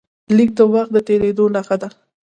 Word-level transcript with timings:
لیک 0.35 0.49
د 0.57 0.59
وخت 0.73 0.91
د 0.93 0.97
تېرېدو 1.07 1.43
نښه 1.55 1.75
ده. 1.81 1.89